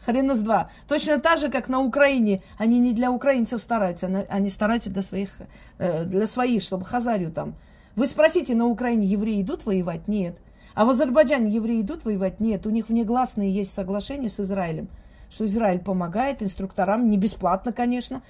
[0.00, 0.70] Хрена с два.
[0.88, 2.42] Точно так же, как на Украине.
[2.58, 5.30] Они не для украинцев стараются, они стараются для своих,
[5.78, 7.54] э, для своих, чтобы хазарию там.
[7.94, 10.08] Вы спросите, на Украине евреи идут воевать?
[10.08, 10.38] Нет.
[10.74, 12.40] А в Азербайджане евреи идут воевать?
[12.40, 12.66] Нет.
[12.66, 14.88] У них внегласные есть соглашения с Израилем,
[15.30, 18.22] что Израиль помогает инструкторам, не бесплатно, конечно,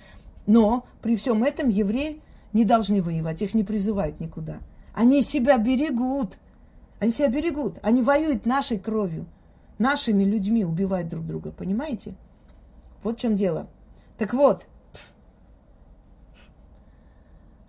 [0.46, 2.20] но при всем этом евреи
[2.52, 4.58] не должны воевать, их не призывают никуда.
[4.94, 6.38] Они себя берегут.
[6.98, 7.78] Они себя берегут.
[7.82, 9.26] Они воюют нашей кровью.
[9.78, 11.52] Нашими людьми убивают друг друга.
[11.52, 12.14] Понимаете?
[13.02, 13.68] Вот в чем дело.
[14.16, 14.66] Так вот,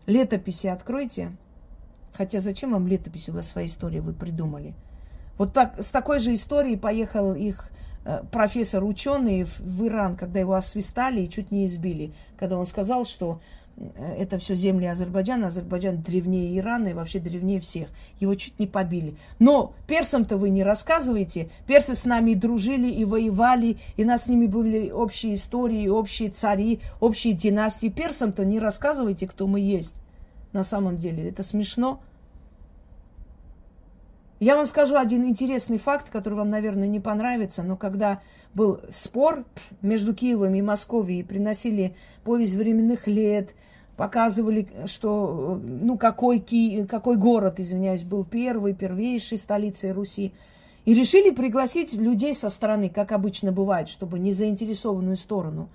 [0.07, 1.31] летописи откройте.
[2.13, 3.29] Хотя зачем вам летопись?
[3.29, 4.73] У вас своя история, вы придумали.
[5.37, 7.71] Вот так, с такой же историей поехал их
[8.03, 12.13] э, профессор ученый в, в Иран, когда его освистали и чуть не избили.
[12.37, 13.39] Когда он сказал, что
[14.17, 15.47] это все земли Азербайджана.
[15.47, 17.89] Азербайджан древнее Ирана и вообще древнее всех.
[18.19, 19.15] Его чуть не побили.
[19.39, 21.49] Но персам-то вы не рассказываете.
[21.65, 26.81] Персы с нами дружили и воевали, и нас с ними были общие истории, общие цари,
[26.99, 27.87] общие династии.
[27.87, 29.95] Персам-то не рассказывайте, кто мы есть.
[30.51, 32.01] На самом деле, это смешно.
[34.39, 38.21] Я вам скажу один интересный факт, который вам, наверное, не понравится, но когда
[38.53, 39.43] был спор
[39.81, 43.53] между Киевом и Московией, приносили повесть временных лет,
[43.97, 46.85] показывали, что, ну, какой, Ки...
[46.85, 50.31] какой город, извиняюсь, был первый, первейшей столицей Руси.
[50.85, 55.67] И решили пригласить людей со стороны, как обычно бывает, чтобы не заинтересованную сторону.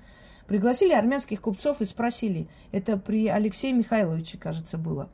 [0.47, 5.11] Пригласили армянских купцов и спросили, это при Алексее Михайловиче, кажется, было.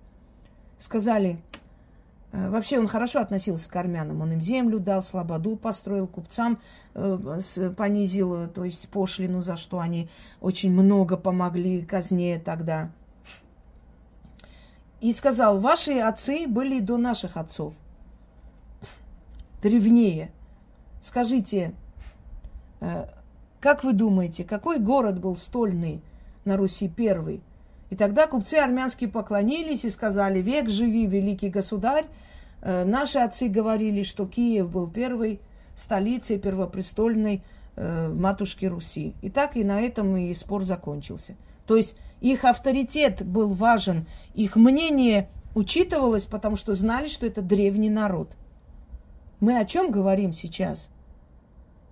[0.78, 1.40] Сказали,
[2.32, 6.60] вообще он хорошо относился к армянам, он им землю дал, слободу построил, купцам
[6.94, 7.40] э,
[7.76, 10.08] понизил, то есть пошлину, за что они
[10.40, 12.90] очень много помогли казне тогда.
[15.00, 17.74] И сказал, ваши отцы были до наших отцов
[19.62, 20.30] древнее.
[21.02, 21.74] Скажите,
[22.80, 23.06] э,
[23.60, 26.02] как вы думаете, какой город был стольный
[26.44, 27.42] на Руси первый?
[27.90, 32.06] И тогда купцы армянские поклонились и сказали, век живи, великий государь.
[32.62, 35.40] Э, наши отцы говорили, что Киев был первой
[35.74, 37.42] столицей первопрестольной
[37.76, 39.14] э, матушки Руси.
[39.22, 41.36] И так и на этом и спор закончился.
[41.66, 47.90] То есть их авторитет был важен, их мнение учитывалось, потому что знали, что это древний
[47.90, 48.36] народ.
[49.40, 50.90] Мы о чем говорим сейчас?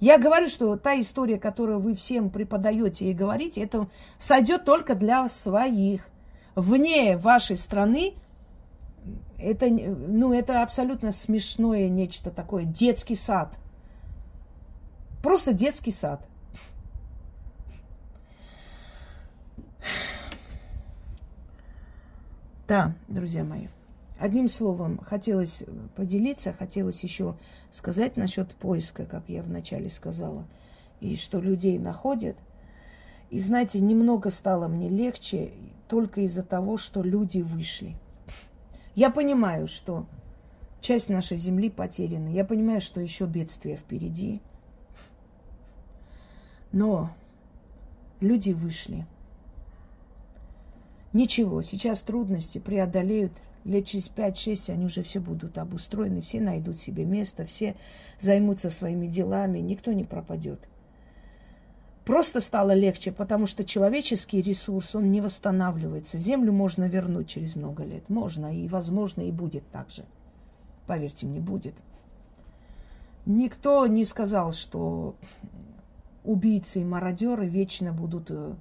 [0.00, 5.28] Я говорю, что та история, которую вы всем преподаете и говорите, это сойдет только для
[5.28, 6.08] своих.
[6.54, 8.14] Вне вашей страны
[9.38, 13.56] это, ну, это абсолютно смешное нечто такое, детский сад.
[15.22, 16.20] Просто детский сад.
[22.66, 23.68] Да, друзья мои.
[24.18, 25.62] Одним словом, хотелось
[25.94, 27.36] поделиться, хотелось еще
[27.70, 30.44] сказать насчет поиска, как я вначале сказала,
[31.00, 32.36] и что людей находят.
[33.30, 35.52] И знаете, немного стало мне легче
[35.88, 37.94] только из-за того, что люди вышли.
[38.96, 40.06] Я понимаю, что
[40.80, 42.28] часть нашей земли потеряна.
[42.28, 44.40] Я понимаю, что еще бедствия впереди.
[46.72, 47.10] Но
[48.20, 49.06] люди вышли.
[51.12, 53.32] Ничего, сейчас трудности преодолеют
[53.68, 57.76] лет через 5-6 они уже все будут обустроены, все найдут себе место, все
[58.18, 60.60] займутся своими делами, никто не пропадет.
[62.04, 66.16] Просто стало легче, потому что человеческий ресурс, он не восстанавливается.
[66.16, 68.08] Землю можно вернуть через много лет.
[68.08, 70.06] Можно, и возможно, и будет так же.
[70.86, 71.74] Поверьте мне, будет.
[73.26, 75.16] Никто не сказал, что
[76.24, 78.54] убийцы и мародеры вечно будут э,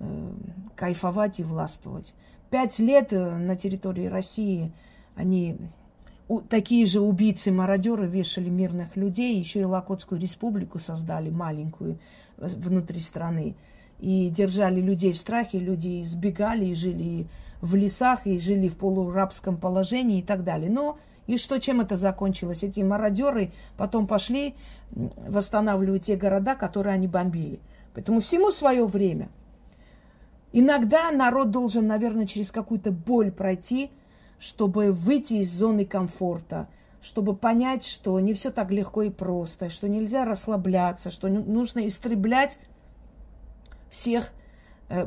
[0.00, 0.32] э,
[0.74, 2.14] кайфовать и властвовать
[2.52, 4.72] пять лет э, на территории России
[5.16, 5.56] они
[6.48, 11.98] такие же убийцы-мародеры вешали мирных людей, еще и Локотскую республику создали маленькую
[12.36, 13.56] э, внутри страны.
[13.98, 17.26] И держали людей в страхе, люди избегали и жили
[17.62, 20.70] в лесах, и жили в полурабском положении и так далее.
[20.70, 22.64] Но и что, чем это закончилось?
[22.64, 24.56] Эти мародеры потом пошли
[24.90, 27.60] восстанавливать те города, которые они бомбили.
[27.94, 29.30] Поэтому всему свое время–
[30.52, 33.90] Иногда народ должен, наверное, через какую-то боль пройти,
[34.38, 36.68] чтобы выйти из зоны комфорта,
[37.00, 42.58] чтобы понять, что не все так легко и просто, что нельзя расслабляться, что нужно истреблять
[43.90, 44.32] всех
[44.88, 45.06] э,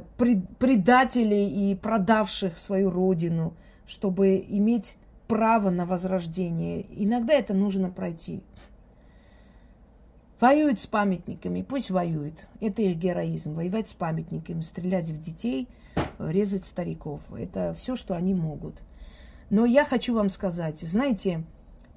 [0.57, 3.53] предателей и продавших свою родину,
[3.85, 6.85] чтобы иметь право на возрождение.
[6.89, 8.41] Иногда это нужно пройти.
[10.39, 12.45] Воюют с памятниками, пусть воюют.
[12.59, 13.53] Это их героизм.
[13.53, 15.67] Воевать с памятниками, стрелять в детей,
[16.19, 17.21] резать стариков.
[17.33, 18.81] Это все, что они могут.
[19.49, 21.43] Но я хочу вам сказать, знаете,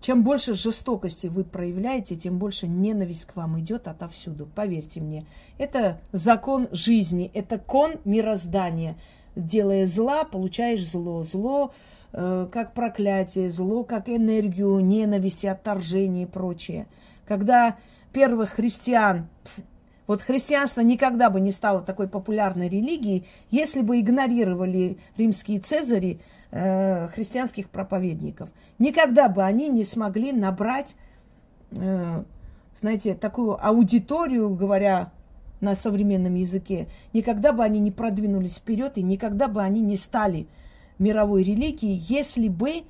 [0.01, 4.47] чем больше жестокости вы проявляете, тем больше ненависть к вам идет отовсюду.
[4.47, 5.27] Поверьте мне,
[5.59, 8.97] это закон жизни, это кон мироздания.
[9.35, 11.25] Делая зла, получаешь зло.
[11.25, 11.73] Зло
[12.13, 16.87] э, как проклятие, зло как энергию, ненависть, отторжение и прочее.
[17.27, 17.77] Когда
[18.13, 19.29] первых христиан.
[20.07, 27.09] Вот христианство никогда бы не стало такой популярной религией, если бы игнорировали римские цезари э,
[27.09, 28.49] христианских проповедников.
[28.79, 30.97] Никогда бы они не смогли набрать,
[31.73, 32.25] э,
[32.75, 35.13] знаете, такую аудиторию, говоря
[35.61, 40.47] на современном языке, никогда бы они не продвинулись вперед и никогда бы они не стали
[40.99, 42.85] мировой религией, если бы,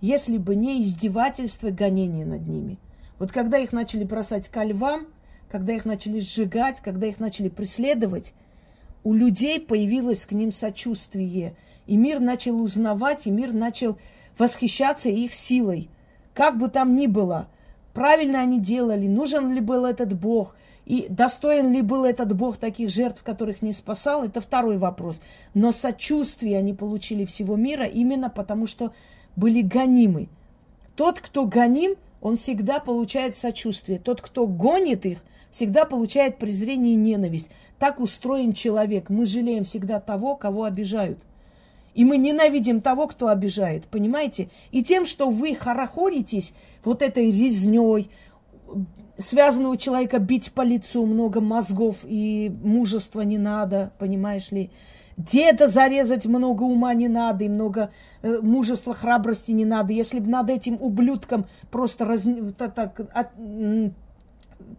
[0.00, 2.78] если бы не издевательство и гонение над ними.
[3.18, 5.06] Вот когда их начали бросать ко львам,
[5.50, 8.34] когда их начали сжигать, когда их начали преследовать,
[9.04, 11.54] у людей появилось к ним сочувствие.
[11.86, 13.98] И мир начал узнавать, и мир начал
[14.38, 15.90] восхищаться их силой.
[16.32, 17.48] Как бы там ни было,
[17.92, 20.56] правильно они делали, нужен ли был этот Бог,
[20.86, 25.20] и достоин ли был этот Бог таких жертв, которых не спасал, это второй вопрос.
[25.54, 28.92] Но сочувствие они получили всего мира именно потому, что
[29.36, 30.28] были гонимы.
[30.96, 31.94] Тот, кто гоним,
[32.24, 33.98] он всегда получает сочувствие.
[33.98, 35.18] Тот, кто гонит их,
[35.50, 37.50] всегда получает презрение и ненависть.
[37.78, 39.10] Так устроен человек.
[39.10, 41.18] Мы жалеем всегда того, кого обижают.
[41.92, 44.48] И мы ненавидим того, кто обижает, понимаете?
[44.70, 48.08] И тем, что вы хорохоритесь вот этой резней,
[49.18, 54.70] связанного человека бить по лицу, много мозгов и мужества не надо, понимаешь ли?
[55.16, 57.90] Деда зарезать много ума не надо, и много
[58.22, 59.92] э, мужества, храбрости не надо.
[59.92, 62.26] Если бы над этим ублюдком просто раз,
[62.58, 63.28] так, от,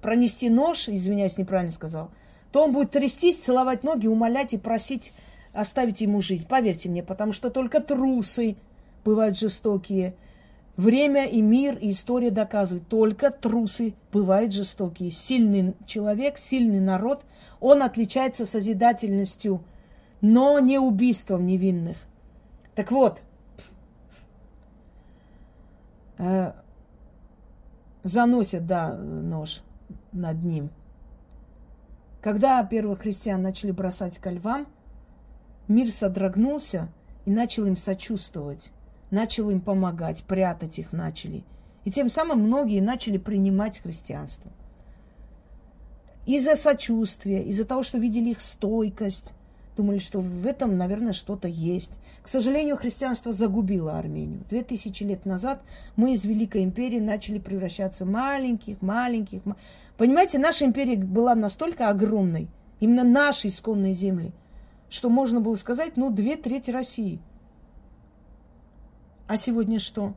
[0.01, 2.11] пронести нож, извиняюсь, неправильно сказал,
[2.51, 5.13] то он будет трястись, целовать ноги, умолять и просить
[5.55, 6.45] оставить ему жизнь.
[6.47, 8.57] Поверьте мне, потому что только трусы
[9.03, 10.15] бывают жестокие.
[10.75, 15.11] Время и мир, и история доказывают, только трусы бывают жестокие.
[15.11, 17.23] Сильный человек, сильный народ,
[17.61, 19.63] он отличается созидательностью,
[20.27, 21.97] но не убийством невинных.
[22.73, 23.21] Так вот,
[26.17, 26.51] э,
[28.01, 29.61] заносят, да, нож
[30.11, 30.71] над ним.
[32.21, 34.65] Когда первых христиан начали бросать ко львам,
[35.67, 36.89] мир содрогнулся
[37.25, 38.71] и начал им сочувствовать,
[39.11, 41.43] начал им помогать, прятать их начали.
[41.83, 44.51] И тем самым многие начали принимать христианство.
[46.25, 49.35] Из-за сочувствия, из-за того, что видели их стойкость,
[49.75, 51.99] думали, что в этом, наверное, что-то есть.
[52.21, 54.43] К сожалению, христианство загубило Армению.
[54.49, 55.61] Две тысячи лет назад
[55.95, 59.41] мы из Великой империи начали превращаться в маленьких, маленьких.
[59.97, 62.47] Понимаете, наша империя была настолько огромной,
[62.79, 64.31] именно наши исконные земли,
[64.89, 67.19] что можно было сказать, ну, две трети России.
[69.27, 70.13] А сегодня что?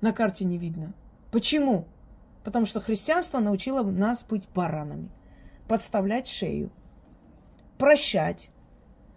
[0.00, 0.94] На карте не видно.
[1.30, 1.86] Почему?
[2.44, 5.10] Потому что христианство научило нас быть баранами,
[5.68, 6.70] подставлять шею,
[7.80, 8.50] прощать.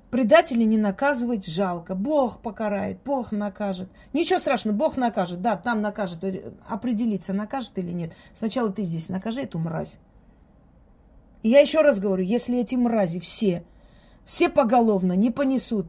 [0.10, 1.96] Предателей не наказывать жалко.
[1.96, 3.90] Бог покарает, Бог накажет.
[4.14, 5.42] Ничего страшного, Бог накажет.
[5.42, 6.24] Да, там накажет.
[6.68, 8.14] Определиться, накажет или нет.
[8.34, 9.98] Сначала ты здесь накажи эту мразь.
[11.42, 13.64] И я еще раз говорю, если эти мрази все,
[14.24, 15.88] все поголовно не понесут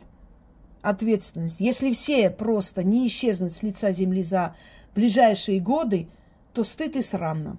[0.82, 4.56] ответственность, если все просто не исчезнут с лица земли за
[4.94, 6.08] ближайшие годы,
[6.52, 7.58] то стыд и срам нам.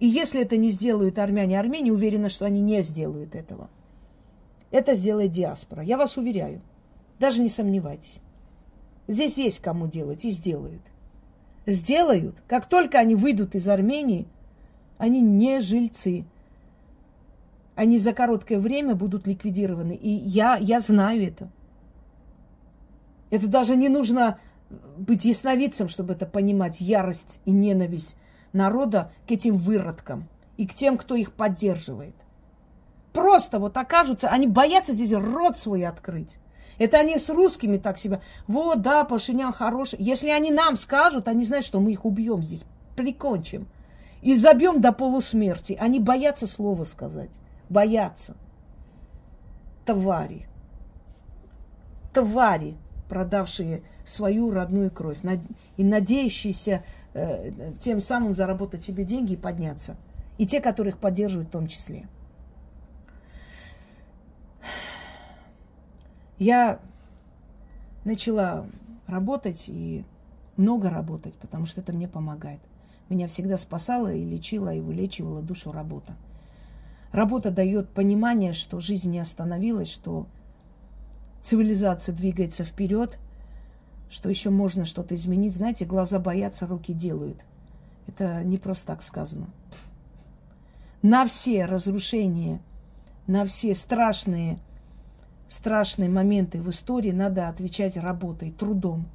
[0.00, 3.68] И если это не сделают армяне, армяне уверены, что они не сделают этого.
[4.74, 5.84] Это сделает диаспора.
[5.84, 6.60] Я вас уверяю.
[7.20, 8.18] Даже не сомневайтесь.
[9.06, 10.82] Здесь есть кому делать и сделают.
[11.64, 12.42] Сделают.
[12.48, 14.26] Как только они выйдут из Армении,
[14.98, 16.24] они не жильцы.
[17.76, 19.92] Они за короткое время будут ликвидированы.
[19.92, 21.48] И я, я знаю это.
[23.30, 24.40] Это даже не нужно
[24.98, 28.16] быть ясновидцем, чтобы это понимать, ярость и ненависть
[28.52, 32.16] народа к этим выродкам и к тем, кто их поддерживает
[33.14, 36.36] просто вот окажутся, они боятся здесь рот свой открыть.
[36.76, 38.20] Это они с русскими так себя.
[38.48, 40.00] Вот, да, Пашинян хороший.
[40.00, 42.64] Если они нам скажут, они знают, что мы их убьем здесь,
[42.96, 43.68] прикончим.
[44.20, 45.76] И забьем до полусмерти.
[45.78, 47.30] Они боятся слова сказать.
[47.68, 48.34] Боятся.
[49.84, 50.48] Твари.
[52.12, 52.76] Твари,
[53.08, 55.18] продавшие свою родную кровь
[55.76, 59.96] и надеющиеся э, тем самым заработать себе деньги и подняться.
[60.38, 62.08] И те, которых поддерживают в том числе.
[66.38, 66.80] Я
[68.04, 68.66] начала
[69.06, 70.04] работать и
[70.56, 72.60] много работать, потому что это мне помогает.
[73.08, 76.14] Меня всегда спасала и лечила, и вылечивала душу работа.
[77.12, 80.26] Работа дает понимание, что жизнь не остановилась, что
[81.42, 83.18] цивилизация двигается вперед,
[84.10, 85.54] что еще можно что-то изменить.
[85.54, 87.44] Знаете, глаза боятся, руки делают.
[88.06, 89.46] Это не просто так сказано.
[91.02, 92.60] На все разрушения,
[93.26, 94.58] на все страшные
[95.48, 99.06] страшные моменты в истории надо отвечать работой, трудом.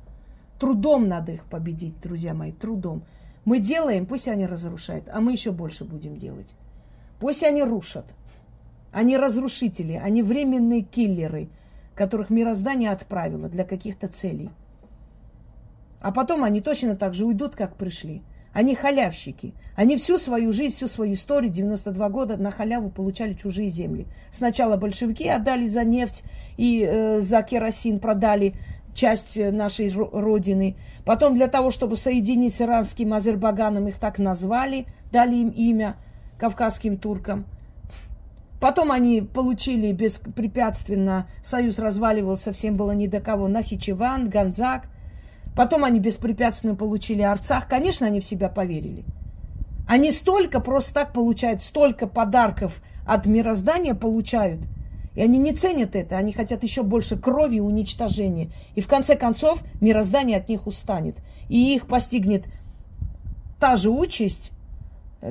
[0.60, 3.03] Трудом надо их победить, друзья мои, трудом.
[3.45, 6.53] Мы делаем, пусть они разрушают, а мы еще больше будем делать.
[7.20, 8.05] Пусть они рушат.
[8.91, 11.49] Они разрушители, они временные киллеры,
[11.95, 14.49] которых мироздание отправило для каких-то целей.
[16.01, 18.22] А потом они точно так же уйдут, как пришли.
[18.52, 19.54] Они халявщики.
[19.76, 24.08] Они всю свою жизнь, всю свою историю, 92 года на халяву получали чужие земли.
[24.32, 26.24] Сначала большевики отдали за нефть
[26.58, 28.56] и э, за керосин продали
[28.95, 30.76] часть э, нашей родины.
[31.06, 35.95] Потом для того, чтобы соединить с иранским Азербайджаном, их так назвали, дали им имя
[36.39, 37.45] кавказским туркам.
[38.60, 44.88] Потом они получили беспрепятственно, союз разваливался, всем было ни до кого, Нахичеван, Ганзак–
[45.56, 47.68] Потом они беспрепятственно получили Арцах.
[47.68, 49.04] Конечно, они в себя поверили.
[49.88, 54.62] Они столько просто так получают, столько подарков от мироздания получают.
[55.16, 58.52] И они не ценят это, они хотят еще больше крови и уничтожения.
[58.76, 61.18] И в конце концов мироздание от них устанет.
[61.50, 62.45] И их постигнет
[63.60, 64.52] та же участь,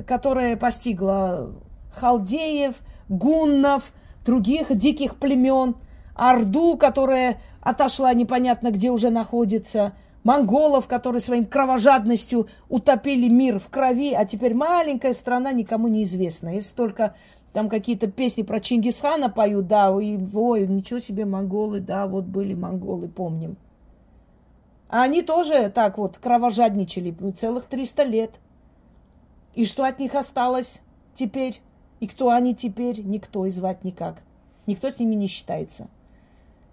[0.05, 1.51] которая постигла
[1.93, 2.75] халдеев,
[3.07, 3.93] гуннов,
[4.25, 5.75] других диких племен–
[6.19, 9.93] Орду, которая отошла непонятно где уже находится,
[10.23, 16.49] монголов, которые своим кровожадностью утопили мир в крови, а теперь маленькая страна никому не известна.
[16.49, 17.15] Если только
[17.53, 22.53] там какие-то песни про Чингисхана поют, да, и ой, ничего себе монголы, да, вот были
[22.53, 23.57] монголы, помним.
[24.89, 28.39] А они тоже так вот кровожадничали целых 300 лет.
[29.53, 30.81] И что от них осталось
[31.13, 31.61] теперь?
[31.99, 33.01] И кто они теперь?
[33.01, 34.21] Никто и звать никак.
[34.65, 35.87] Никто с ними не считается.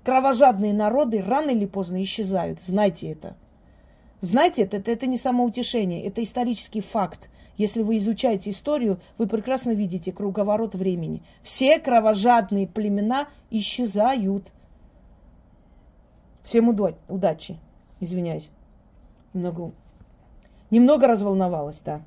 [0.06, 2.60] Кровожадные народы рано или поздно исчезают.
[2.62, 3.36] Знайте это.
[4.20, 7.28] Знайте это, это, это не самоутешение, это исторический факт.
[7.56, 11.24] Если вы изучаете историю, вы прекрасно видите круговорот времени.
[11.42, 14.52] Все кровожадные племена исчезают.
[16.44, 17.58] Всем удачи.
[17.98, 18.50] Извиняюсь.
[19.34, 19.72] Немного,
[20.70, 22.02] немного разволновалась, да.